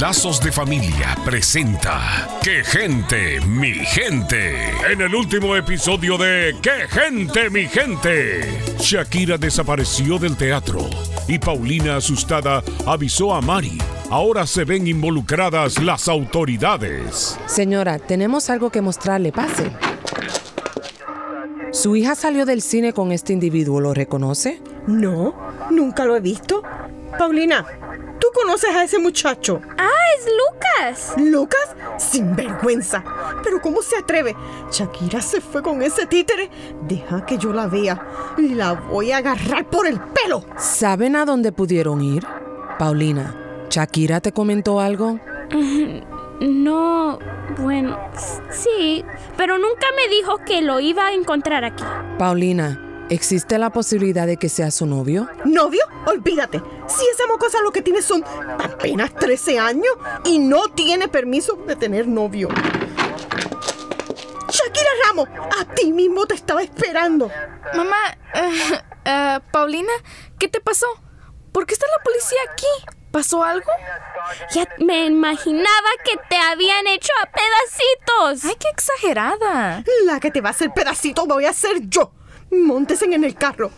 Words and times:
Lazos 0.00 0.40
de 0.40 0.50
Familia 0.50 1.16
presenta 1.24 2.28
¡Qué 2.42 2.64
gente, 2.64 3.40
mi 3.40 3.72
gente! 3.72 4.70
En 4.90 5.00
el 5.00 5.14
último 5.14 5.54
episodio 5.56 6.18
de 6.18 6.56
¡Qué 6.60 6.88
gente, 6.88 7.48
mi 7.48 7.66
gente! 7.66 8.76
Shakira 8.78 9.38
desapareció 9.38 10.18
del 10.18 10.36
teatro 10.36 10.90
y 11.26 11.38
Paulina 11.38 11.96
asustada 11.96 12.62
avisó 12.86 13.34
a 13.34 13.40
Mari. 13.40 13.78
Ahora 14.10 14.46
se 14.46 14.64
ven 14.64 14.86
involucradas 14.86 15.82
las 15.82 16.08
autoridades. 16.08 17.38
Señora, 17.46 17.98
tenemos 17.98 18.50
algo 18.50 18.70
que 18.70 18.82
mostrarle. 18.82 19.32
Pase. 19.32 19.70
Su 21.72 21.96
hija 21.96 22.14
salió 22.14 22.46
del 22.46 22.62
cine 22.62 22.92
con 22.92 23.10
este 23.10 23.32
individuo, 23.32 23.80
¿lo 23.80 23.94
reconoce? 23.94 24.60
No, 24.86 25.34
nunca 25.70 26.04
lo 26.04 26.14
he 26.14 26.20
visto. 26.20 26.62
Paulina, 27.18 27.64
¿tú 27.64 27.83
conoces 28.34 28.70
a 28.74 28.84
ese 28.84 28.98
muchacho? 28.98 29.62
¡Ah, 29.78 29.88
es 30.18 30.26
Lucas! 30.26 31.14
¿Lucas? 31.16 31.76
Sin 31.96 32.36
vergüenza. 32.36 33.02
Pero 33.42 33.62
¿cómo 33.62 33.80
se 33.80 33.96
atreve? 33.96 34.36
Shakira 34.70 35.22
se 35.22 35.40
fue 35.40 35.62
con 35.62 35.80
ese 35.82 36.06
títere. 36.06 36.50
Deja 36.82 37.24
que 37.24 37.38
yo 37.38 37.52
la 37.52 37.66
vea. 37.66 38.34
La 38.36 38.72
voy 38.72 39.12
a 39.12 39.18
agarrar 39.18 39.70
por 39.70 39.86
el 39.86 39.98
pelo. 40.00 40.44
¿Saben 40.58 41.16
a 41.16 41.24
dónde 41.24 41.52
pudieron 41.52 42.02
ir? 42.02 42.26
Paulina, 42.78 43.66
¿Shakira 43.70 44.20
te 44.20 44.32
comentó 44.32 44.80
algo? 44.80 45.18
No, 46.40 47.20
bueno, 47.58 47.96
sí, 48.50 49.04
pero 49.36 49.56
nunca 49.56 49.86
me 49.96 50.12
dijo 50.14 50.38
que 50.44 50.62
lo 50.62 50.80
iba 50.80 51.06
a 51.06 51.12
encontrar 51.12 51.64
aquí. 51.64 51.84
Paulina, 52.18 52.93
¿existe 53.10 53.58
la 53.58 53.70
posibilidad 53.70 54.26
de 54.26 54.36
que 54.36 54.48
sea 54.48 54.70
su 54.70 54.86
novio? 54.86 55.28
¿Novio? 55.44 55.82
Olvídate. 56.06 56.62
Si 56.86 57.06
esa 57.06 57.26
mocosa 57.28 57.60
lo 57.62 57.72
que 57.72 57.82
tiene 57.82 58.02
son 58.02 58.24
apenas 58.58 59.14
13 59.14 59.58
años 59.58 59.94
y 60.24 60.38
no 60.38 60.68
tiene 60.68 61.08
permiso 61.08 61.56
de 61.66 61.76
tener 61.76 62.06
novio. 62.06 62.48
Shakira 64.48 64.90
Ramos, 65.06 65.28
a 65.60 65.64
ti 65.74 65.92
mismo 65.92 66.26
te 66.26 66.34
estaba 66.34 66.62
esperando. 66.62 67.30
Mamá, 67.74 67.96
eh, 68.34 68.82
eh, 69.04 69.40
Paulina, 69.50 69.92
¿qué 70.38 70.48
te 70.48 70.60
pasó? 70.60 70.86
¿Por 71.52 71.66
qué 71.66 71.74
está 71.74 71.86
la 71.86 72.02
policía 72.02 72.38
aquí? 72.52 72.94
¿Pasó 73.10 73.44
algo? 73.44 73.70
Ya 74.52 74.66
me 74.78 75.06
imaginaba 75.06 75.88
que 76.04 76.16
te 76.28 76.36
habían 76.36 76.86
hecho 76.88 77.12
a 77.22 77.30
pedacitos. 77.30 78.44
¡Ay, 78.44 78.56
qué 78.58 78.68
exagerada! 78.70 79.84
La 80.04 80.18
que 80.18 80.32
te 80.32 80.40
va 80.40 80.48
a 80.48 80.52
hacer 80.52 80.72
pedacito 80.74 81.26
voy 81.26 81.44
a 81.46 81.52
ser 81.52 81.80
yo. 81.88 82.12
Móntesen 82.62 83.12
en 83.12 83.24
el 83.24 83.34
carro. 83.34 83.70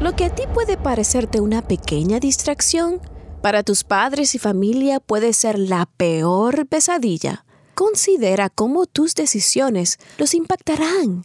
Lo 0.00 0.14
que 0.14 0.24
a 0.24 0.34
ti 0.34 0.42
puede 0.52 0.76
parecerte 0.76 1.40
una 1.40 1.62
pequeña 1.62 2.20
distracción, 2.20 3.00
para 3.42 3.62
tus 3.62 3.84
padres 3.84 4.34
y 4.34 4.38
familia 4.38 5.00
puede 5.00 5.32
ser 5.32 5.58
la 5.58 5.86
peor 5.98 6.66
pesadilla. 6.66 7.44
Considera 7.74 8.48
cómo 8.48 8.86
tus 8.86 9.14
decisiones 9.14 9.98
los 10.16 10.34
impactarán. 10.34 11.24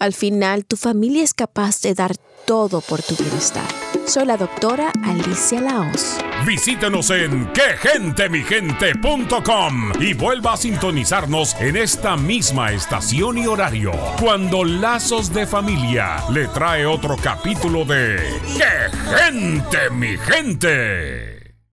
Al 0.00 0.12
final, 0.14 0.64
tu 0.64 0.76
familia 0.78 1.22
es 1.22 1.34
capaz 1.34 1.82
de 1.82 1.92
dar 1.92 2.16
todo 2.46 2.80
por 2.80 3.02
tu 3.02 3.14
bienestar. 3.16 3.66
Soy 4.06 4.24
la 4.24 4.38
doctora 4.38 4.90
Alicia 5.04 5.60
Laos. 5.60 6.16
Visítenos 6.46 7.10
en 7.10 7.52
quegentemigente.com 7.52 9.92
y 10.00 10.14
vuelva 10.14 10.54
a 10.54 10.56
sintonizarnos 10.56 11.54
en 11.60 11.76
esta 11.76 12.16
misma 12.16 12.72
estación 12.72 13.36
y 13.36 13.46
horario 13.46 13.92
cuando 14.18 14.64
Lazos 14.64 15.34
de 15.34 15.46
Familia 15.46 16.24
le 16.32 16.48
trae 16.48 16.86
otro 16.86 17.18
capítulo 17.18 17.84
de 17.84 18.40
¡Qué 18.56 18.88
gente, 19.18 19.90
mi 19.90 20.16
gente! 20.16 21.39